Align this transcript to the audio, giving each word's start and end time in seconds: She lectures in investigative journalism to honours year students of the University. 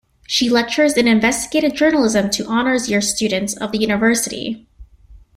She 0.27 0.49
lectures 0.49 0.97
in 0.97 1.07
investigative 1.07 1.75
journalism 1.75 2.31
to 2.31 2.47
honours 2.47 2.89
year 2.89 3.01
students 3.01 3.55
of 3.57 3.71
the 3.71 3.77
University. 3.77 4.65